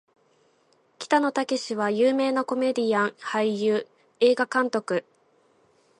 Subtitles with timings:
[0.97, 3.87] 北野武は有名なコメディアン・俳優・
[4.19, 5.05] 映画監督